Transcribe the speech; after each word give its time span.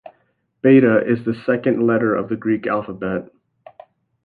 Beta 0.63 1.05
is 1.07 1.25
the 1.25 1.35
second 1.45 1.85
letter 1.85 2.15
of 2.15 2.27
the 2.27 2.35
Greek 2.35 2.65
alphabet. 2.65 3.29